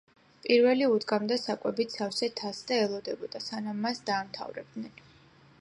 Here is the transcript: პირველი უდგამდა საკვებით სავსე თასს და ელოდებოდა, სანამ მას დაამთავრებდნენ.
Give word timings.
პირველი 0.45 0.87
უდგამდა 0.93 1.37
საკვებით 1.41 1.93
სავსე 1.99 2.31
თასს 2.41 2.67
და 2.73 2.81
ელოდებოდა, 2.87 3.45
სანამ 3.51 3.87
მას 3.87 4.05
დაამთავრებდნენ. 4.11 5.01